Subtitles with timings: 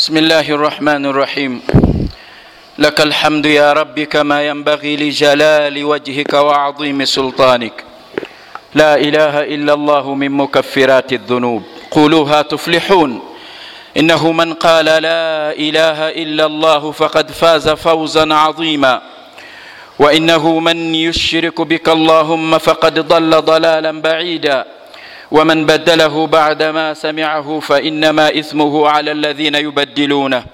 [0.00, 1.60] بسم الله الرحمن الرحيم
[2.78, 7.84] لك الحمد يا رب كما ينبغي لجلال وجهك وعظيم سلطانك
[8.74, 13.20] لا إله إلا الله من مكفرات الذنوب قولوها تفلحون
[13.96, 19.02] إنه من قال لا إله إلا الله فقد فاز فوزا عظيما
[19.98, 24.79] وإنه من يشرك بك اللهم فقد ضل ضلالا بعيدا
[25.30, 30.44] ومن بدله بعدما سمعه فإنما إثمه على الذين يبدلونه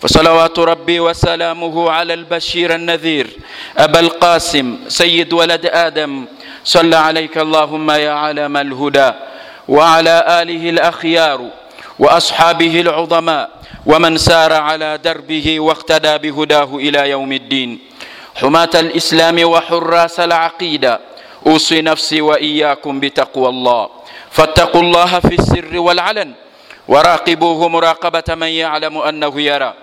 [0.00, 3.26] فصلوات ربي وسلامه على البشير النذير.
[3.78, 6.24] أبا القاسم سيد ولد آدم.
[6.64, 9.10] صلى عليك اللهم يا علم الهدى.
[9.68, 11.40] وعلى آله الأخيار
[11.98, 13.50] وأصحابه العظماء.
[13.86, 17.78] ومن سار على دربه واقتدى بهداه إلى يوم الدين.
[18.34, 21.00] حماة الإسلام وحراس العقيده
[21.46, 23.88] اوصي نفسي واياكم بتقوى الله.
[24.30, 26.32] فاتقوا الله في السر والعلن.
[26.88, 29.74] وراقبوه مراقبه من يعلم انه يرى.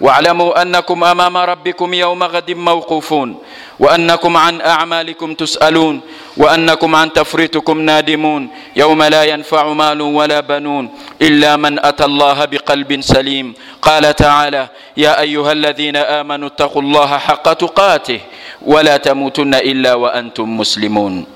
[0.00, 3.38] واعلموا انكم امام ربكم يوم غد موقوفون
[3.78, 6.00] وانكم عن اعمالكم تسالون
[6.36, 10.84] وانكم عن تفريطكم نادمون يوم لا ينفع مال ولا بنون
[11.22, 13.54] الا من اتى الله بقلب سليم.
[13.82, 18.20] قال تعالى يا ايها الذين امنوا اتقوا الله حق تقاته
[18.62, 21.26] ولا تموتن الا وانتم مسلمون.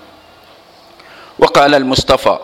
[1.38, 2.38] وقال المصطفى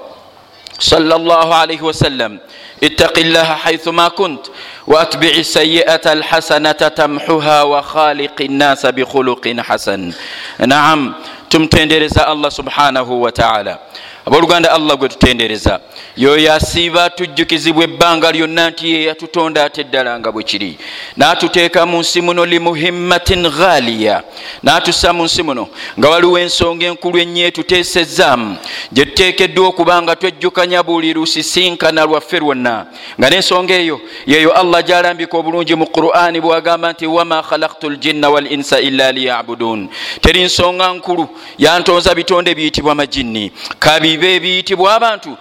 [0.79, 2.41] صلى الله عليه وسلم
[2.84, 4.46] اتق الله حيثما كنت
[4.88, 10.14] واتبع السيئه الحسنه تمحها وخالق الناس بخلق حسن
[10.60, 11.14] نعم
[11.50, 13.80] tumtendereza allah subhanahu wataala
[14.26, 15.80] abooluganda allah gwe tutendereza
[16.17, 20.79] Yoyo asiiba tujjukizibwa ebbanga lyonna nti ye yatutonda ate eddala nga bwe kiri.
[21.17, 24.23] N'atuteeka mu nsi muno limuhimmatin ghaaliya.
[24.63, 28.57] N'atussa mu nsi muno nga waliwo ensonga enkulu ennyo etuteesezaamu
[28.93, 32.87] gye tuteekeddwa okuba nga twejjukanya buli lusisinkana lwaffe lwonna.
[33.19, 38.53] Nga n'ensonga eyo yeyo allah gyalambika obulungi mu qur'ani bwagamba nti wama khalaktu ljinna wal
[38.53, 39.89] insa illa liyabudun.
[40.21, 43.53] Teri nsonga nkulu yantonza bitonde biyitibwa majinni.
[43.79, 45.37] Kabibe ebiyitibwa abantu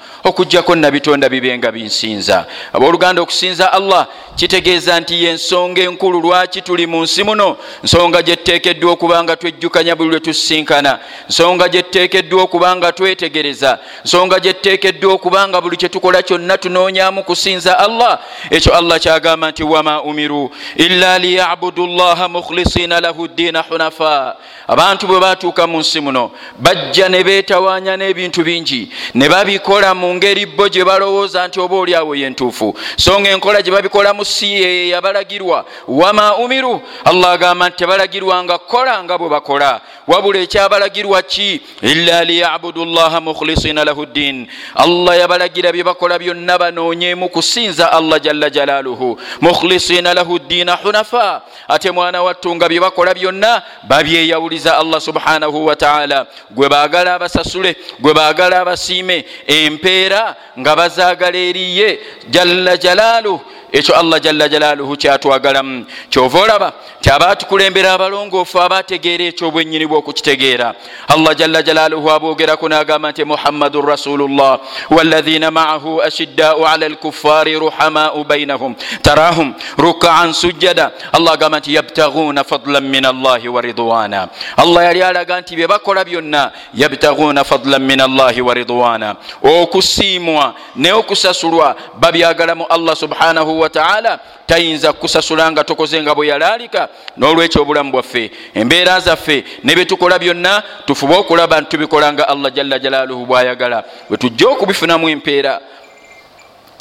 [0.61, 2.45] okugjako nabitonda bibenga binsinza.
[2.73, 7.57] Abooluganda okusinza allah kitegeeza nti yensonga enkulu lwaki tuli mu nsi muno?
[7.83, 13.79] Nsonga gyetuteekeddwa okuba nga twejjukanya buli lwe tusinkana nsonga gyetuteekeddwa okuba nga twetegereza.
[14.05, 18.19] Nsonga gyetuteekeddwa okuba nga buli kyetukola kyonna tunoonyamu kusinza allah.
[18.49, 24.35] Ekyo allah kyagamba nti wama umiru illa liyabudu llaha mukhlisina lahu ddiina hunafa.
[24.67, 30.45] Abantu bwe batuuka mu nsi muno bajja ne beetawanya n'ebintu bingi ne babikola mu ngeri
[30.51, 35.65] bo gye balowooza nti oba oliawo yentuufu so nga enkola gye babikolamu si yeyo yabalagirwa.
[35.87, 36.81] Wama umiru?
[37.05, 39.81] Allah agamba nti tebalagirwanga kukola nga bwe bakola.
[40.07, 41.61] Wabula ekyabalagirwa ki?
[41.81, 44.47] Illa liyabudu llaha mukhlisina lahu ddin.
[44.75, 49.19] Allah yabalagira bye bakola byonna banoonyemu kusinza allah jalla jalaaluhu.
[49.41, 51.41] Mukhlisina lahu ddiina hunafa.
[51.67, 58.59] Ate mwana wattunga bye bakola byonna babyeyawuliza allah subhanahu wataala gwe baagala abasasule gwe baagala
[58.59, 67.93] abasiime empeera nga bazaagala eriye jalla jalaaluhu ekyo allah jalla jalaaluhu kyatwagalamu kyova olaba kyabatukulembera
[67.93, 70.75] abalongoofu abategeera ekyobwenyini bwokukitegeera.
[71.07, 74.59] Allah jalla jalaaluhu aboogerako nagamba nti muhammadun rasulullah
[74.89, 80.91] walahina maahu ashiddaau ala lkuffari ruhamaau bainahum tarahum rukaan sujjada.
[81.13, 86.03] Allah agamba nti yabtaguuna fadlan min allahi wa ridwana allah yali alaga nti bye bakola
[86.05, 95.51] byonna yabtaguuna fadlan min allahi wa ridwana okusiimwa neokusasulwa babyagalamu allah subhanahu wataala tayinza kusasula
[95.51, 101.61] nga tokoze nga bwe yalaalika n'olwekyo obulamu bwaffe embeera zaffe ne byetukola byonna tufube okulaba
[101.61, 103.83] nti tubikola nga allah jalla jalaaluhu bwayagala.
[104.09, 105.61] Bwe tujja okubifunamu empeera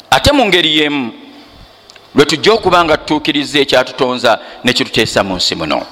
[0.09, 1.11] ate mu ngeri yemu
[2.15, 5.85] lwe tujja okuba nga tutuukiriza ekyatutonza nekituteesa mu nsi muno.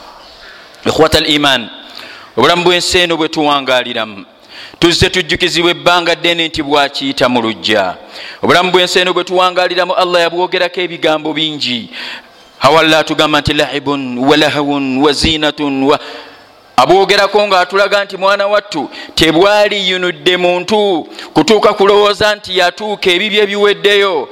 [0.85, 1.69] Ikhwata liman
[2.37, 4.25] obulamu bw'ensi eno bwe tuwangaaliramu
[4.79, 7.95] tuzze tujjukizibwa ebbanga ddene nti bwakiyita mu lujja
[8.43, 11.89] obulamu bw'ensi eno bwe tuwangaliramu allah yabwogerako ebigambo bingi.
[12.61, 15.83] Awalla atugamba nti lahibun walahawun wazinatun
[16.81, 24.29] abwogerako ngaatulaga nti mwana wattu tebwaliyunudde muntu kutuuka kulowooza nti yatuuka ebibyo ebiweddeyo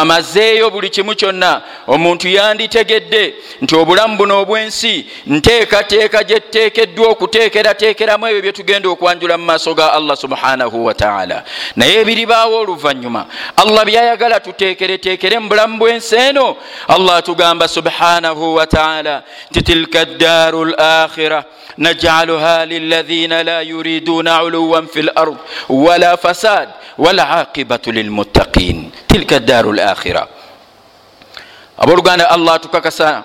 [0.00, 8.88] amazeeyo buli kimu kyonna omuntu yanditegedde nti obulamu buno obwensi nteekateeka gyetuteekeddwa okuteekerateekeramu ebyo byetugenda
[8.88, 11.44] okwanjula mu maaso ga allah subhanahu wataala
[11.76, 13.26] naye ebiribaawo oluvanyuma
[13.56, 16.56] allah byayagala tuteekereteekere mu bulamu bwensi eno
[16.88, 21.44] allah atugamba subhanahu wataala nti tilka ddaaru lakhira
[21.89, 25.37] نجعلها للذين لا يريدون علوا في الارض
[25.69, 30.27] ولا فساد والعاقبه للمتقين تلك الدار الاخره
[31.77, 33.23] abooluganda allah atukakasa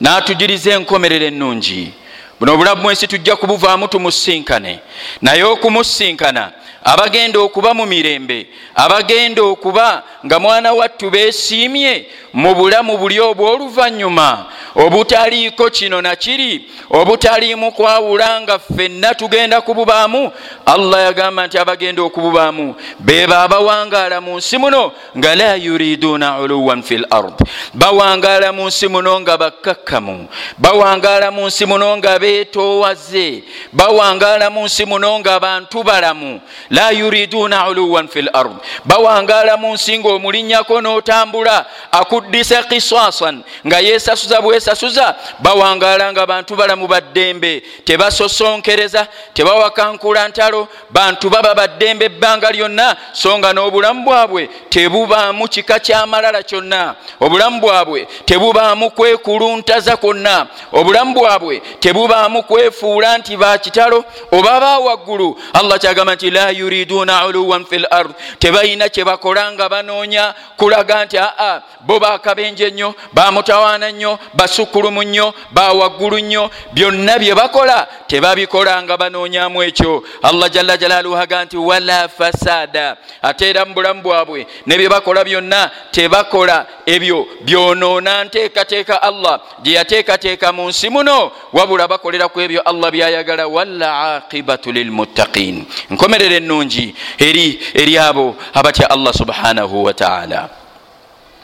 [0.00, 1.92] n'atugiriza enkomerero ennungi
[2.40, 4.80] buno obulamu mwesi tujja kubuvaamu tumusinkane
[5.22, 6.52] naye okumusinkana
[6.84, 15.69] abagenda okuba mu mirembe abagenda okuba nga mwana wattu beesiimye mu bulamu buli obw'oluvannyuma obutaliiko
[15.69, 20.31] kino nakiri obutaliimu kwawula nga ffenna tugenda kububaamu
[20.65, 26.95] allah yagamba nti abagenda okububaamu beba abawangaala mu nsi muno nga la yuriduuna uluwan fi
[26.95, 27.33] l ard
[27.73, 30.27] bawangaala mu nsi muno nga bakkakkamu
[30.57, 33.43] bawangaala mu nsi muno nga beetoowaze
[33.73, 38.51] bawangaala mu nsi muno nga bantu balamu la yuriduuna uluwan fi l ard
[38.85, 47.63] bawangaala mu nsi ngaomulinnyako n'otambula akuddisa kiswasan nga yeesasuza bwesasuza bawangaala nga bantu balamu baddembe.
[47.83, 52.95] Tebasosonkereza tebawakankula ntalo bantu baba baddembe ebbanga lyonna.
[53.13, 56.95] So nga n'obulamu bwabwe tebubaamu kika kyamalala kyonna.
[57.19, 60.47] Obulamu bwabwe tebubaamu kwekuluntaza kwonna.
[60.71, 67.75] Obulamu bwabwe tebubaamu kwefuula nti bakitalo oba bawaggulu allah kyagamba nti la yuriduna uluwan fi
[67.75, 68.11] l ard.
[68.39, 74.19] Tebalina kyebakola nga banoonya kulaga nti aa bo bakabenje nnyo bamutawaana nnyo
[74.55, 80.03] basukkulumu nnyo bawaggulu nnyo byonna bye bakola tebabikola nga banoonyamu ekyo.
[80.23, 85.23] Allah jalla jalaaluhu aga nti wala fasada ate era mu bulamu bwabwe ne bye bakola
[85.23, 92.61] byonna tebakola ebyo byonoona nteekateeka allah gye yateekateeka mu nsi muno wabula bakolera ku ebyo
[92.61, 93.47] allah byayagala.
[93.47, 100.49] Wala aqibatu lilmuttaqin nkomerera ennungi eri abo abatya allah subhanahu wataala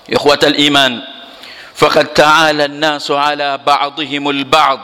[0.07, 1.01] ikhwata liman
[1.73, 4.79] fakad taala nnaasu ala badihim lbad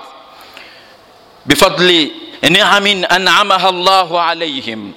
[1.46, 2.14] bifadli
[2.50, 4.94] niamin anamaha llahu alaihim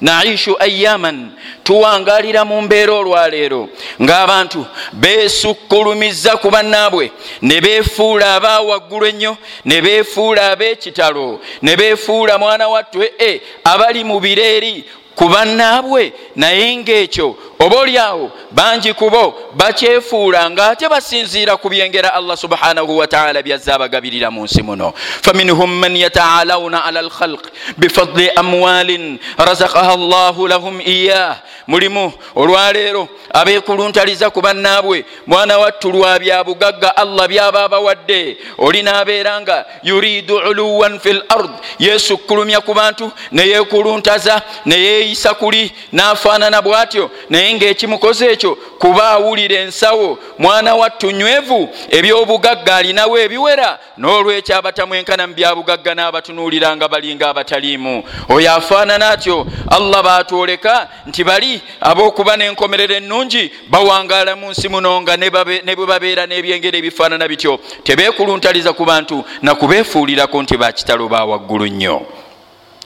[0.00, 1.30] naishu ayaman
[1.64, 3.68] tuwangalira mu mbeera olwaleero
[4.02, 7.10] ng'abantu beesukkulumiza ku bannaabwe
[7.42, 14.84] ne beefuula abawaggulu ennyo ne beefuula ab'ekitalo ne beefuula mwana wattu e abali mu bireeri
[15.14, 22.98] ku bannaabwe naye ng'ekyo oba oliawo bangi kubo bakyefuula ng'ate basinziira ku byengera allah subhanahu
[22.98, 24.94] wataala byazze abagabirira mu nsi muno.
[24.96, 34.40] Faminhum man yataalawuna ala lkhalq bifadli amwalin razakaha llahu lahum iyah mulimu olwaleero abeekuluntaliza ku
[34.40, 41.10] bannaabwe mwana wattu lwa bya bugagga allah byaba abawadde oli naabeera nga yuridu uluwan fi
[41.10, 49.56] l ard yeesukkulumya ku bantu neyeekuluntaza neyeeyisa kuli n'afaanana bw'atyo naye ng'ekimukoze ekyo kuba awulira
[49.56, 50.18] ensawo.
[50.38, 58.52] Mwana wattu nywevu ebyobugagga alinawo ebiwera n'olwekyo abatamwenkana mu byabugagga n'abatunuulira nga balinga abataliimu oyo
[58.52, 65.30] afaanana atyo allah baatwoleka nti bali ab'okuba n'enkomerero ennungi bawangaala mu nsi muno nga ne
[65.76, 67.58] bwe babeera n'ebyengero ebifaanana bityo.
[67.84, 72.06] Tebeekuluntaliza ku bantu nakubeefuulirako nti bakitalo bawaggulu nnyo.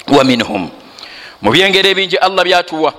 [0.08, 0.70] Wa minhum.
[1.42, 2.94] Mu byengero ebingi allah byatuwa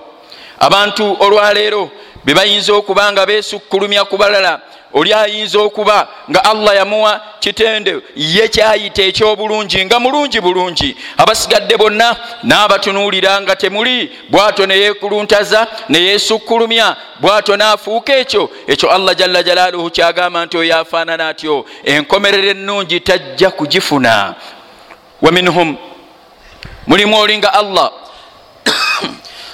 [0.60, 1.92] abantu olwaleero
[2.26, 4.62] bebayinza okuba nga beesukkulumya ku balala
[4.94, 10.96] oli ayinza okuba nga allah yamuwa kitende ye kyayita ekyobulungi nga mulungi bulungi.
[11.18, 19.90] Abasigadde bonna n'abatunuulira nga temuli bwato neyeekuluntaza neyeesukkulumya bwato n'afuuka ekyo ekyo allah jalla jalaaluhu
[19.90, 24.36] kyagamba nti oyo afaanana atyo enkomerero ennungi tajja kugifuna.
[25.22, 25.78] Wa minhum
[26.88, 27.92] mulimu olinga allah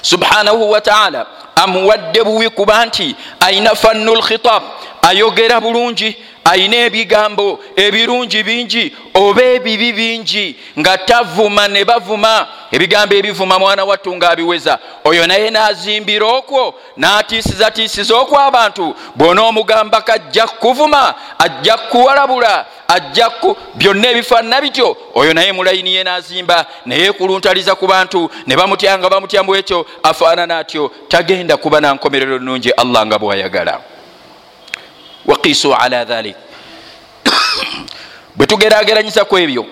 [0.02, 1.26] subhanahu wataala
[1.56, 4.64] amuwadde buwi kuba nti ayina fannu lkhitab
[5.02, 6.18] ayogera bulungi
[6.52, 12.48] ayina ebigambo ebirungi bingi oba ebibi bingi nga tavuma ne bavuma.
[12.72, 18.96] Ebigambo ebivuma mwana wattu ngaabiweza oyo naye nazimbira okwo n'atiisizatiisiza okwo abantu.
[19.16, 26.66] Bw'onoomugamba kajja kuvuma ajja kuwalabula ajja ku byonna ebifaanana bityo oyo naye mulayini ye nazimba
[26.86, 33.06] naye kuluntaliza ku bantu ne bamutyanga bamutyamu ekyo afaanana atyo tagenda kuba nankomerero nungi allah
[33.06, 33.82] nga bwayagala
[35.30, 36.36] waqisu ala dhalik.
[38.36, 39.66] Bwe tugerageranyisa ku ebyo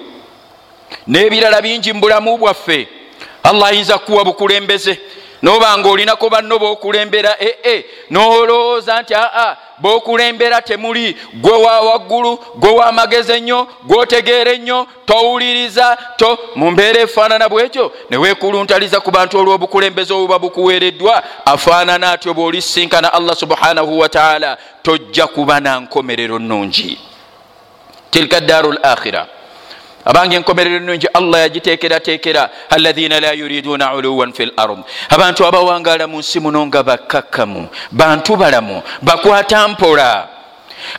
[1.07, 2.87] n'ebirala bingi mu bulamu bwaffe
[3.43, 4.99] allah ayinza kuwa bukulembeze
[5.41, 12.39] noba nga olinako banno bokulembera ee eh, nolowooza nti aa bokulembera temuli gwe wa waggulu
[12.55, 20.13] gwe wamagezi ennyo gwotegeera ennyo towuliriza to mu mbeera efaanana bwekyo newekuluntaliza ku bantu olw'obukulembeze
[20.13, 26.99] obuba bukuweereddwa afaanana atyo bw'olisinkana allah subhanahu wataala tojja kuba na nkomerero nnungi.
[28.11, 29.27] Tilka ddaaru l akhira
[30.07, 34.79] abange enkomerero nungi allah yagiteekerateekera alaina la yuriduna uluwan fi l ard.
[35.09, 40.36] Abantu abawangala mu nsi muno nga bakkakkamu bantu balamu bakwata mpola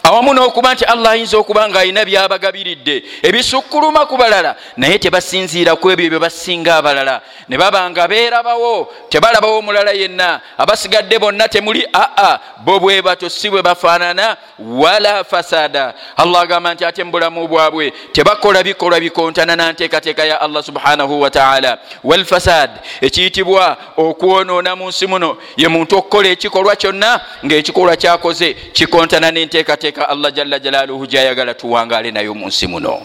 [0.02, 3.02] awamu n'okuba nti allah ayinza okuba nga alina byabagabiridde.
[3.22, 7.22] Ebisukkuluma ku balala naye tebasinziira ku ebyo bye basinga abalala.
[7.48, 10.40] Ne baba nga beerabawo tebalabawo mulala yenna.
[10.58, 15.94] Abasigadde bonna temuli aa bo bwe bato si bwe bafaanana wala fasada.
[16.16, 22.70] Allah agamba nti ate mubulamu bwabwe tebakola bikolwa bikontana nanteekateeka ya allah subhanahu wataala walfasad
[23.00, 25.36] ekiyitibwa okwonoona mu nsi muno.
[25.56, 29.77] Ye muntu okukola ekikolwa kyonna ngaekikolwa kyakoze kikontana nenteekateeka
[30.08, 33.00] allah jalla jalaaluhu gyayagala tuwangaale nayo mu nsi muno.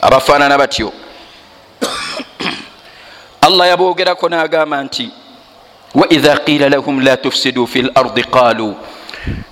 [0.00, 0.92] Abafaanana batyo.
[3.46, 5.10] Allah yaboogerako n'agamba nti
[5.94, 8.76] waidha qiila lahum la tufsidu fi lardi qaalu.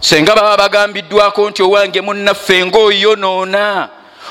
[0.00, 3.88] Senga baba bagambiddwako nti owange munnaffe ngaoyonoona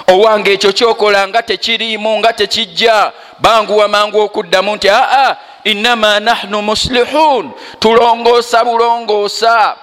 [0.07, 3.11] owange ekyo kyokola nga tekiriimu nga tekijja.
[3.39, 7.51] Banguwa mangu okuddamu nti aa innama nahnu muslihun.
[7.79, 9.75] Tulongoosa bulongoosa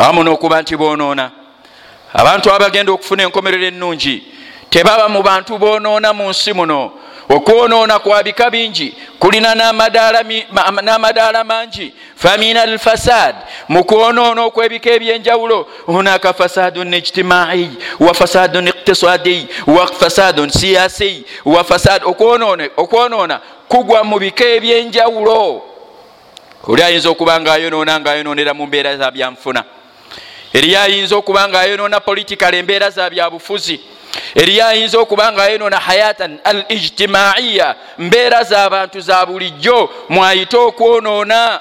[0.00, 1.30] awamu n'okuba nti boonoona.
[2.14, 4.24] Abantu abagenda okufuna enkomerero ennungi
[4.70, 6.92] tebaba mu bantu boonoona mu nsi muno.
[7.28, 11.94] Okwonoona kwa bika bingi kulina n'amadaala mangi.
[12.16, 13.34] Famina alfasad
[13.68, 22.02] mu kwonoona okwebika ebyenjawulo hunaka fasadun ijtimai wa fasadun iktisadi wa fasadun siyasi wa fasad
[22.76, 25.62] okwonoona kugwa mu bika ebyenjawulo.
[26.66, 29.64] Oli ayinza okuba nga ayonoona nga ayonoonera mu mbeera za byanfuna
[30.52, 33.80] eriyo ayinza okuba nga ayonoona politikale embeera za byabufuzi
[34.34, 39.90] eriyo ayinza okuba nga ayonoona hayatan al ijtimaiya mbeera z'abantu za bulijjo.
[40.08, 41.60] Mwayite okwonoona.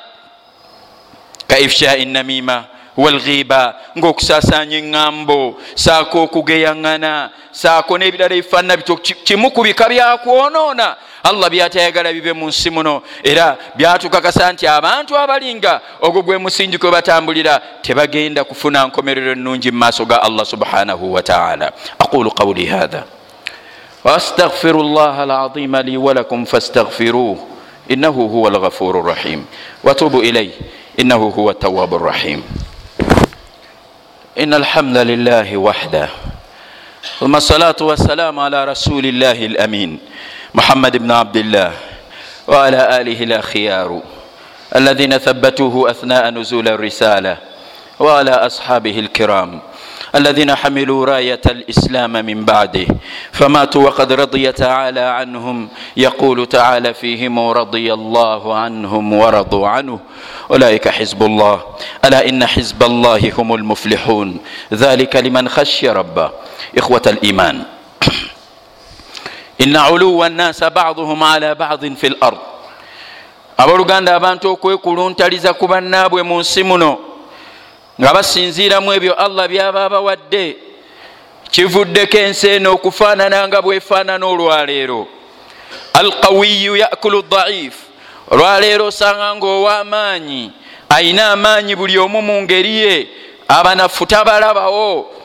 [1.47, 2.65] Ka ifshai namima
[3.03, 3.61] walghiba
[3.97, 5.39] ngaokusasanya eŋŋambo
[5.75, 7.13] saako okugeyaŋŋana
[7.51, 8.95] saako n'ebirala ebifaanana bityo
[9.27, 10.87] kimu ku bika byakwonoona
[11.23, 13.01] allah byatayagala bibe mu nsi muno.
[13.23, 19.77] Era byatukakasa nti abantu abalinga ogwo gwe musingi kwe batambulira tebagenda kufuna nkomerero ennungi mu
[19.77, 23.03] maaso ga allah subhanahu wataala aqulu qawli hatha
[24.03, 27.37] waastagfiru llah alazima li walakum fastagfiruh
[27.87, 29.43] innahu huwa alghafuru rrahim
[29.83, 30.51] watubu ilaih
[30.97, 32.41] innahu huwa tawabu rrahim
[34.39, 36.09] إن الحمد لله وحده
[37.19, 39.99] ثم الصلاة والسلام على رسول الله الأمين
[40.53, 41.71] محمد بن عبد الله
[42.47, 44.01] وعلى آله الأخيار
[44.75, 47.37] الذين ثبتوه أثناء نزول الرسالة
[47.99, 49.59] وعلى أصحابه الكرام.
[50.15, 52.87] الذين حملوا راية الإسلام من بعده.
[53.31, 55.69] فماتوا وقد رضي تعالى عنهم.
[55.97, 59.99] يقول تعالى فيهم رضي الله عنهم ورضوا عنه.
[60.51, 61.61] أولئك حزب الله.
[62.05, 64.37] ألا إن حزب الله هم المفلحون.
[64.73, 66.31] ذلك لمن خشي ربه.
[66.77, 67.63] إخوة الإيمان.
[69.61, 72.37] إن علو الناس بعضهم على بعض في الأرض.
[73.59, 76.97] abooluganda abantu okwekuluntaliza ku bannaabwe mu nsi muno
[77.99, 80.55] nga basinziiramu ebyo allah byaba abawadde.
[81.51, 85.07] Kivuddeko ensi eno okufaanana nga bwefaanana olwaleero.
[85.93, 87.75] Alqawiyu yakulu daif
[88.31, 90.51] olwaleero osanga nga ow'amaanyi
[90.89, 93.07] ayina amaanyi buli omu mu ngeri ye
[93.47, 95.18] abanafu tabalabawo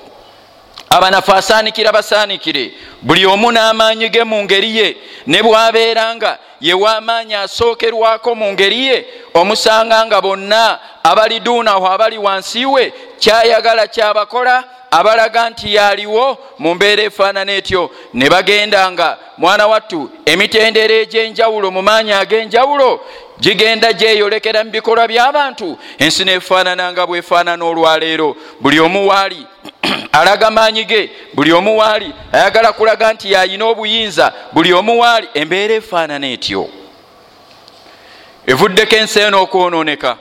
[0.94, 2.72] abanafu asaanikira basaanikire.
[3.02, 4.96] Buli omu n'amaanyi ge mu ngeri ye
[5.26, 12.66] ne bwabeera nga yewamaanyi asookerwako mu ngeri ye omusanga nga bonna abali duunaho abali wansi
[12.66, 17.90] we kyayagala kyabakola abalaga nti yaliwo mu mbeera efaanana etyo.
[18.12, 23.00] Ne bagenda nga mwana wattu emitendera egy'enjawulo mu maanyi ag'enjawulo
[23.40, 29.46] gigenda gyeyolekera mu bikolwa by'abantu ensi nefaanana nga bwefaanana olwaleero buli omu waali
[30.12, 35.74] alaga maanyi ge buli omu waali ayagala kulaga nti yayina obuyinza buli omu waali embeera
[35.74, 36.68] efaanana etyo.
[38.46, 40.16] Evuddeko ensi eno okwonooneka.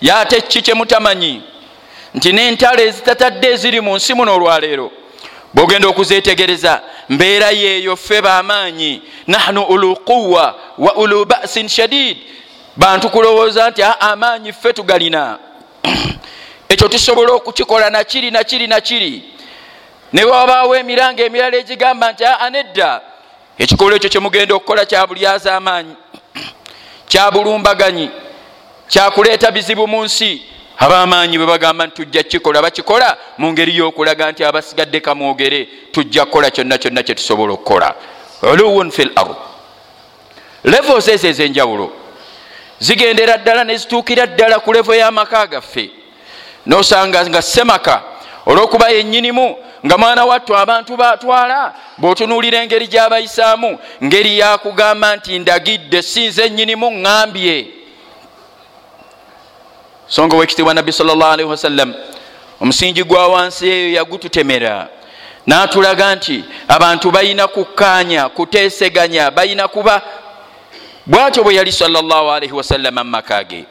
[0.00, 1.42] Yaate ki kyemutamanyi
[2.14, 4.90] nti n'entalo ezitatadde eziri mu nsi muno olwaleero
[5.54, 9.02] bwogenda okuzetegereza mbeera yeeyo ffe bamaanyi.
[9.26, 12.16] Nahnu ulu quwa wa ulu basin shadid
[12.76, 15.38] bantu kulowooza nti amaanyi ffe tugalina
[16.68, 19.22] ekyo tusobola okukikola nakiri nakiri nakiri
[20.12, 23.00] ne wabaawo emiranga emirala egigamba nti aa nedda
[23.58, 25.94] ekikolwa ekyo kyemugenda okukola kyabulyaza amaanyi
[27.10, 28.10] kyabulumbaganyi
[28.88, 30.42] kyakuleeta bizibu mu nsi.
[30.78, 35.68] Abamaanyi bwe bagamba nti tujja kikola bakikola mu ngeri y'okulaga nti abasigadde kamwogere.
[35.92, 37.94] Tujja kukola kyonna kyonna kyetusobola okukola.
[38.42, 39.36] Oluwun fi l ard.
[40.64, 41.92] Levels ezo ez'enjawulo.
[42.78, 45.90] Zigendera ddala nezituukira ddala ku levo y'amaka gaffe
[46.66, 48.02] nosanga nga semaka
[48.46, 49.56] olwokuba yennyinimu
[49.86, 57.66] nga mwana wattu abantu batwala bw'otunuulira engeri gy'abayisaamu ngeri yakugamba nti ndagidde sinze ennyinimu ŋŋambye.
[60.08, 61.94] Songa wekitiibwa nabbi salllahalihi wasallam
[62.60, 64.88] omusingi gwa wansi eyo yagututemera
[65.46, 70.02] natulaga nti abantu balina kukkaanya kuteeseganya balina kuba
[71.06, 73.64] bwatyo bwe yali salllahalihi wasallama mumaka ge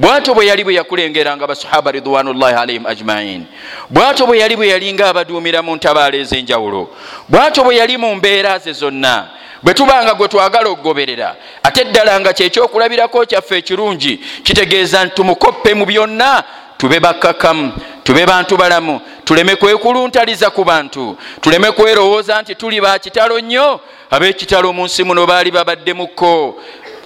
[0.00, 3.44] bwatyo bwe yali bwe yakulengeranga basahaba ridwanullahi alaihim ajmain.
[3.90, 6.88] Bwatyo bwe yali bwe yalinga abaduumira mu ntabaala ez'enjawulo.
[7.28, 9.28] Bwatyo bwe yali mu mbeera ze zonna.
[9.62, 11.36] Bwe tubanga gwe twagala okugoberera.
[11.62, 16.44] Ate ddala nga kyekyokulabirako kyaffe ekirungi kitegeeza nti tumukoppe mu byonna
[16.78, 17.72] tube bakkakamu
[18.04, 23.80] tube bantu balamu tuleme kwekuluntaliza ku bantu tuleme kwerowooza nti tuli bakitalo nnyo.
[24.10, 26.58] Ab'ekitalo mu nsi muno baali babaddemukko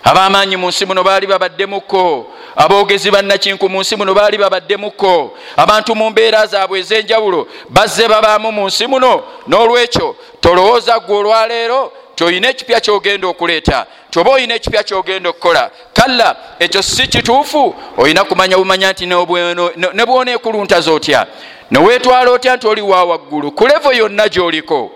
[0.05, 6.11] abamaanyi mu nsi muno baali babaddemukko aboogezi bannakinku mu nsi muno baali babaddemukko abantu mu
[6.11, 9.23] mbeera zaabwe ez'enjawulo bazze babaamu mu nsi muno.
[9.49, 15.71] N'olwekyo tolowooza ggwe olwaleero tolina ekipya kyogenda okuleeta tyoba olina ekipya kyogenda okukola.
[15.93, 17.75] Kalla ekyo si kituufu.
[17.97, 21.27] Olina kumanya bumanya nti ne bwoneekuluntaza otya
[21.71, 23.53] neweetwala otya nti oli wa waggulu?
[23.53, 24.91] Kulevo yonna gyoliko.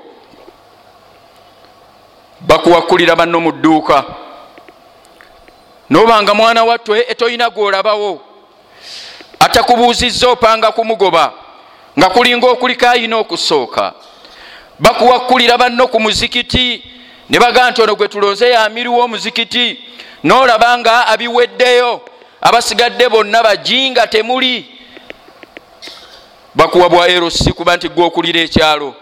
[2.41, 4.05] Bakuwakulira banno mu dduuka
[5.91, 8.21] nobanga mwana wattwe etolina gwolabawo
[9.41, 11.33] atakubuuzizza opanga kumugoba
[11.99, 13.93] nga kulinga okuliko ayina okusooka.
[14.79, 16.83] Bakuwakulira banno ku muzikiti
[17.31, 19.79] ne baga nti ono gwe tulonze yamiriwo omuzikiti
[20.25, 22.01] nolaba nga abiweddeyo
[22.41, 24.67] abasigadde bonna bajinga temuli.
[26.55, 28.95] Bakuwa bwa erosi kuba nti gwe okulira ekyalo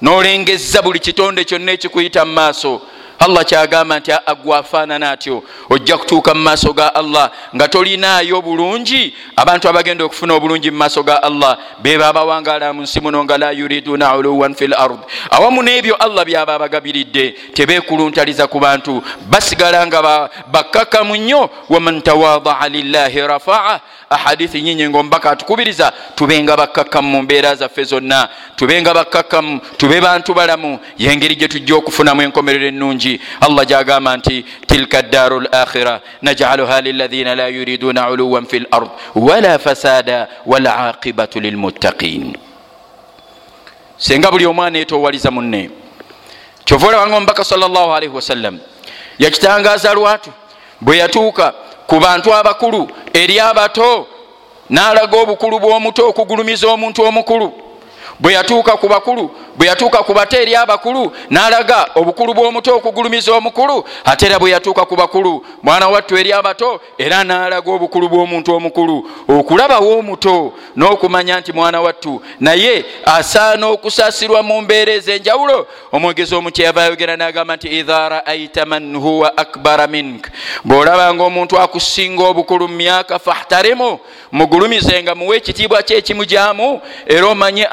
[0.00, 2.80] nolengeza buli kitonde kyonna ekikuyita mu maaso
[3.18, 5.42] allah kyagamba nti agwafaanana atyo.
[5.70, 9.14] Ojja kutuuka mu maaso ga allah nga tolinaayo bulungi.
[9.36, 13.50] Abantu abagenda okufuna obulungi mu maaso ga allah beba abawangaala mu nsi muno nga la
[13.50, 14.98] yuriduna uluwan fi lard
[15.30, 19.02] awamu n'ebyo allah byaba abagabiridde tebekuluntaliza ku bantu.
[19.30, 21.50] Basigala nga bakkakamu nnyo.
[21.68, 28.28] Waman tawadaa lillahi rafaa ahadithi nyinyi ngaomubaka atukubiriza tubenga bakkakamu mu mbeera zaffe zonna.
[28.56, 30.78] Tubenga bakkakamu tube bantu balamu.
[30.98, 33.07] Yengeri gye tujja okufunamu enkomerero ennungi
[33.46, 40.28] allah gyagamba nti tilka ddaaru lakhira najaluha lilathina la yuriduna uluwan fi lard wala fasada
[40.46, 42.36] walaqibatu lilmuttaqin
[44.06, 45.70] senga buli omwana etowaliza munne
[46.64, 48.58] kyova olabanga omubaka salllahalihi wasallam
[49.18, 50.30] yakitangaza lwatu
[50.80, 51.54] bwe yatuuka
[51.86, 54.06] ku bantu abakulu eri abato
[54.70, 57.48] n'alaga obukulu bw'omuto okugulumiza omuntu omukulu
[58.20, 63.84] bwe yatuuka ku bakulu bwe yatuuka ku bato eri abakulu n'alaga obukulu bw'omuto okugulumiza omukulu
[64.04, 69.10] ate era bwe yatuuka ku bakulu mwana wattu eri abato era n'alaga obukulu bw'omuntu omukulu.
[69.28, 76.82] Okulabawo omuto n'okumanya nti mwana wattu naye asaana okusaasirwa mu mbeera ez'enjawulo omwogezi omuti yava
[76.82, 80.30] ayogera n'agamba nti idha raaita man huwa akbara mink.
[80.64, 83.98] Bw'olabanga omuntu akusinga obukulu mu myaka fahtarimu
[84.32, 87.66] mugulumizenga muwe ekitiibwa kyekimujyamu era omanye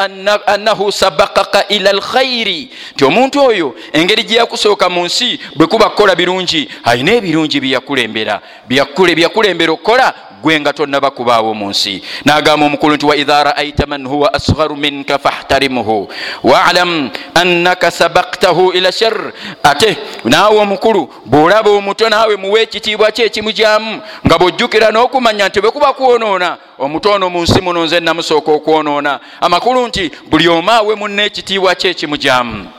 [0.46, 6.16] annahu sabakaka ila lkhairi nti omuntu oyo engeri gye yakusooka mu nsi bwe kuba kukola
[6.16, 10.14] birungi alina ebirungi byeyakulembera byakulembera okukola
[10.46, 12.02] gwe nga tonnaba kubaawo mu nsi.
[12.26, 16.08] N'agamba omukulu nti waidha raaita man huwa asgharu minka fahtarimuhu
[16.44, 24.02] walam annaka sabaktahu ila shar ate naawe omukulu bw'olaba omuto naawe muwe ekitiibwa kye ekimujyamu
[24.26, 29.20] nga bwojjukira n'okumanya nti bwe kuba kwonoona omuto ono mu nsi muno nze namusooka okwonoona.
[29.42, 32.70] Amakulu nti buli omu awe munna ekitiibwa kye ekimujyamu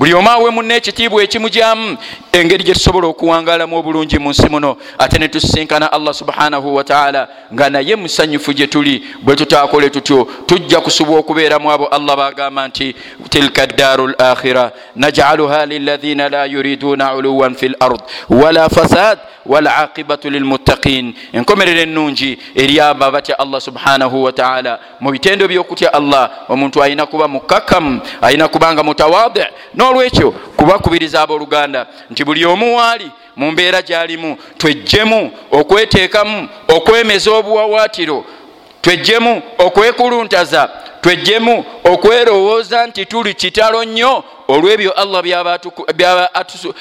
[0.00, 1.98] buli omu awe munna ekitiibwa ekimujyamu
[2.32, 7.70] engeri gye tusobola okuwangaalamu obulungi mu nsi muno ate ne tusisinkana allah subhanahu wataala nga
[7.70, 12.96] naye musanyufu gye tuli bwe tutaakole tutyo tujja kusubwa okubeeramu abo allah bagamba nti
[13.28, 19.18] tilka ddaaru lakhira najaluha lilathina la yuriduna uluwan fi lard wala fasad
[19.50, 26.82] walaqibatu lilmuttaqin enkomerero ennungi eri abo batya allah subhanahu wataala mu bitendo byokutya allah omuntu
[26.82, 29.40] alina kuba mukakamu alina kubanga mutawadi
[29.74, 38.24] n'olwekyo kubakubiriza abooluganda nti buli omu waali mu mbeera gyalimu twejjemu okweteekamu okwemeza obuwawaatiro
[38.82, 46.34] twejjemu okwekuluntaza twejjemu okwerowooza nti tuli kitalo nnyo olw'ebyo allah byaba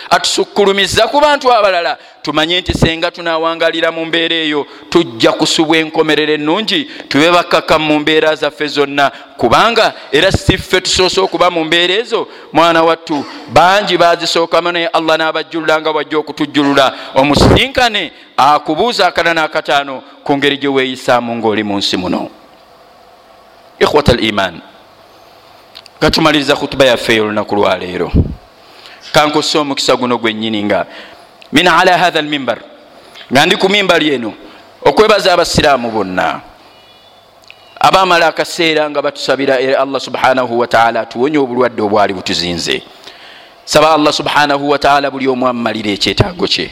[0.10, 1.98] atusukkulumizza ku bantu abalala.
[2.22, 8.36] Tumanye nti senga tunawangalira mu mbeera eyo tujja kusubwa enkomerero ennungi tube bakkaka mu mbeera
[8.36, 9.12] zaffe zonna.
[9.38, 15.18] Kubanga era si ffe tusoose okuba mu mbeera ezo mwana wattu bangi bazisookamu naye allah
[15.18, 16.94] n'abajjulula nga bwajja okutujjulula.
[17.16, 22.30] Omusisinkane akubuuza akana n'akataano ku ngeri gye weeyisaamu ng'oli mu nsi muno.
[23.80, 24.62] Ikhwata al iman
[26.00, 28.12] nga tumaliriza khutuba yaffe eyo olunaku lwaleero
[29.12, 30.86] kankusse omukisa guno gwennyini nga
[31.52, 32.58] min ala hatha almimbar.
[33.32, 34.34] Nga ndi ku mimbali eno
[34.86, 36.42] okwebaza abasiraamu bonna.
[37.80, 42.84] Abamala akaseera nga batusabira era allah subhanahu wataala atuwonye obulwadde obwali butuzinze.
[43.66, 46.72] Saba allah subhanahu wataala buli omu amumalire ekyetaago kye.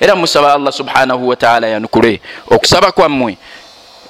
[0.00, 3.36] Era musaba allah subhanahu wataala yanukule okusaba kwammwe.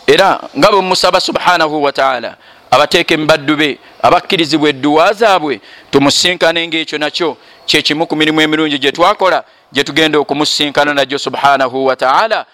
[0.06, 2.36] Era nga bwe musaba subhanahu wataala
[2.70, 7.36] abateeka emibaddu be abakkirizibwa edduwa zaabwe tumusinkane ngaekyo nakyo.
[7.66, 12.46] Kyekimu ku mirimu emirungi gye twakola gye tugenda okumusinkana najyo subhanahu wataala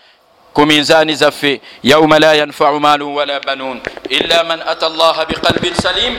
[0.53, 6.17] ku minzaani zaffe yauma la yanfau malun wala banun illa man ata allaha biqalbin salim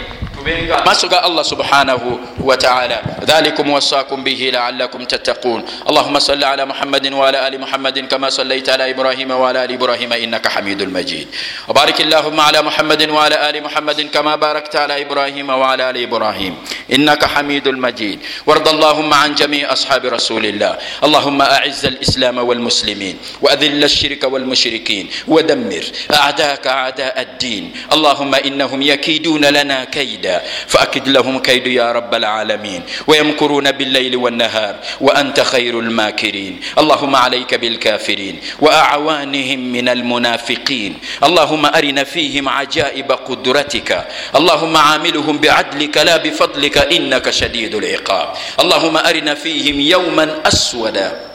[0.86, 5.64] maaso ga allah subhanahu wataala dhalikum wasakum bihi laalakum tattaqun.
[5.88, 10.50] Allahuma salli ala muhammadin waala ali muhammadin kama sallaita ala ibrahima waala ali ibrahima innaka
[10.50, 11.28] hamidu lmajid
[11.70, 16.54] وبارك اللهم على محمد وعلى آل محمد كما باركت على إبراهيم وعلى آل إبراهيم
[16.94, 23.84] إنك حميد المجيد وارض اللهم عن جميع أصحاب رسول الله اللهم أعز الإسلام والمسلمين وأذل
[23.84, 31.68] الشرك والمشركين ودمر أعداءك أعداء الدين اللهم إنهم يكيدون لنا كيدا شيئا فأكد لهم كيد
[31.68, 32.82] يا رب العالمين.
[33.08, 34.76] ويمكرون بالليل والنهار.
[35.02, 36.60] وأنت خير الماكرين.
[36.78, 38.40] اللهم عليك بالكافرين.
[38.60, 40.98] وأعوانهم من المنافقين.
[41.24, 44.08] اللهم أرنا فيهم عجائب قدرتك.
[44.36, 46.78] اللهم عاملهم بعدلك لا بفضلك.
[46.78, 48.28] إنك شديد العقاب.
[48.60, 51.33] اللهم أرنا فيهم يوما أسودا.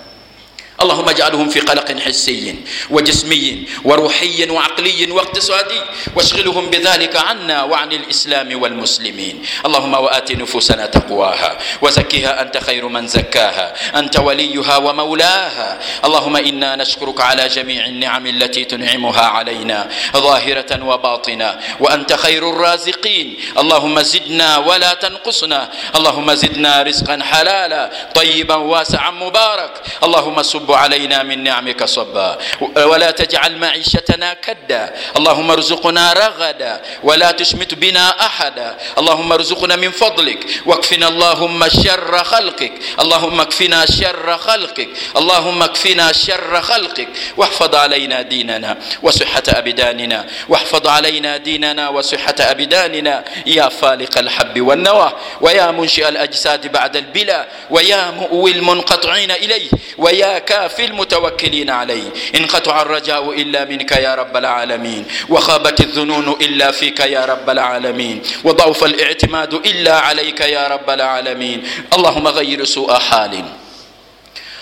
[0.80, 2.54] اللهم اجعلهم في قلق حسي
[2.90, 5.80] وجسمي وروحي وعقلي واقتصادي
[6.16, 13.74] واشغلهم بذلك عنا وعن الاسلام والمسلمين اللهم وات نفوسنا تقواها وزكها انت خير من زكاها
[13.98, 22.12] انت وليها ومولاها اللهم انا نشكرك على جميع النعم التي تنعمها علينا ظاهره وباطنه وانت
[22.12, 30.67] خير الرازقين اللهم زدنا ولا تنقصنا اللهم زدنا رزقا حلالا طيبا واسعا مبارك اللهم سب
[30.68, 32.38] وصب علينا من نعمك صبا.
[32.76, 34.92] ولا تجعل معيشتنا كدا.
[35.16, 36.80] اللهم ارزقنا رغدا.
[37.02, 40.46] ولا تشمت بنا احدا اللهم ارزقنا من فضلك.
[40.66, 42.72] واكفنا اللهم شر خلقك.
[43.00, 44.88] اللهم اكفنا شر خلقك.
[45.16, 47.08] اللهم اكفنا شر خلقك.
[47.36, 50.26] واحفظ علينا ديننا وصحة أبداننا.
[50.48, 53.24] واحفظ علينا ديننا وصحة أبداننا.
[53.46, 55.12] يا فالق الحب والنوى.
[55.40, 57.48] ويا منشئ الأجساد بعد البلا.
[57.70, 59.68] ويا مؤوي المنقطعين إليه.
[59.98, 62.12] ويا كامل لا في المتوكلين عليه.
[62.34, 65.04] انقطع الرجاء إلا منك يا رب العالمين.
[65.28, 68.22] وخابت الظنون إلا فيك يا رب العالمين.
[68.44, 71.62] وضعف الاعتماد إلا عليك يا رب العالمين.
[71.94, 73.44] اللهم غير سوء حال.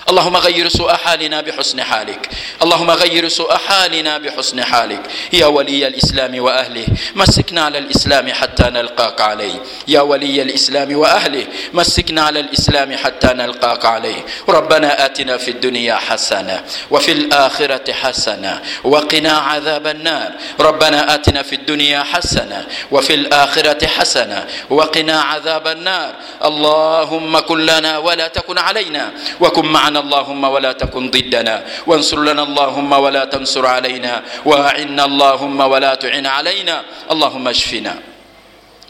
[0.08, 2.28] اللهم غير سوء حالنا بحسن حالك
[2.62, 5.00] اللهم غير سوء حالنا بحسن حالك
[5.32, 12.22] يا ولي الإسلام وأهله مسكنا على الإسلام حتى نلقاك عليه يا ولي الإسلام وأهله مسكنا
[12.22, 19.86] على الإسلام حتى نلقاك عليه ربنا آتنا في الدنيا حسنة وفي الآخرة حسنة وقنا عذاب
[19.86, 26.12] النار ربنا آتنا في الدنيا حسنة وفي الآخرة حسنة وقنا عذاب النار
[26.44, 32.42] اللهم كن لنا ولا تكن علينا وكن معنا لنا اللهم ولا تكن ضدنا وانصر لنا
[32.42, 36.76] اللهم ولا تنصر علينا واعنا اللهم ولا تعن علينا
[37.10, 37.94] اللهم اشفنا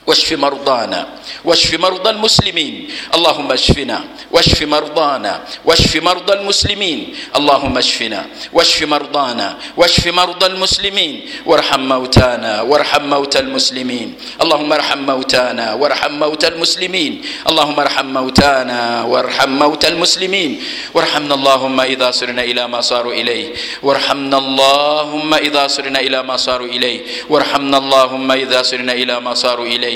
[0.06, 1.06] واشف مرضانا
[1.44, 2.88] واشف مرضى المسلمين.
[3.14, 7.14] اللهم اشفنا واشف مرضانا واشف مرضى المسلمين.
[7.36, 11.14] اللهم اشفنا واشف مرضانا واشف مرضى المسلمين.
[11.46, 14.14] وارحم موتانا وارحم موتى المسلمين.
[14.42, 17.22] اللهم ارحم موتانا وارحم موتى المسلمين.
[17.48, 20.62] اللهم ارحم موتانا وارحم موتى المسلمين.
[20.94, 26.66] وارحمنا اللهم اذا صرنا الى ما صاروا اليه وارحمنا اللهم اذا صرنا الى ما صاروا
[26.66, 29.95] اليه وارحمنا اللهم اذا صرنا الى ما صاروا اليه